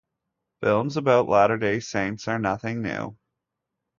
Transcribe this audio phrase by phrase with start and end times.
[0.61, 3.15] Films about Latter-day Saints are nothing new.